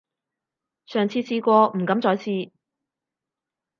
[0.87, 2.49] 上次試過，唔敢再試